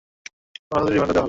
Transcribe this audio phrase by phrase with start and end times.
[0.69, 1.19] পনেরো দিনের রিমান্ড দেয়া হল।